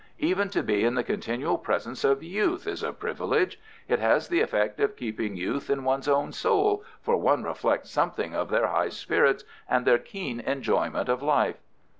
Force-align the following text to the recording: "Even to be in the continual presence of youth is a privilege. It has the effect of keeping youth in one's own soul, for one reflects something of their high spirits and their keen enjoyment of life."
"Even 0.17 0.49
to 0.49 0.63
be 0.63 0.83
in 0.83 0.95
the 0.95 1.03
continual 1.03 1.59
presence 1.59 2.03
of 2.03 2.23
youth 2.23 2.65
is 2.65 2.81
a 2.81 2.91
privilege. 2.91 3.59
It 3.87 3.99
has 3.99 4.29
the 4.29 4.41
effect 4.41 4.79
of 4.79 4.95
keeping 4.95 5.37
youth 5.37 5.69
in 5.69 5.83
one's 5.83 6.07
own 6.07 6.31
soul, 6.31 6.83
for 7.03 7.17
one 7.17 7.43
reflects 7.43 7.91
something 7.91 8.33
of 8.33 8.49
their 8.49 8.65
high 8.69 8.89
spirits 8.89 9.43
and 9.69 9.85
their 9.85 9.99
keen 9.99 10.39
enjoyment 10.39 11.07
of 11.07 11.21
life." 11.21 11.57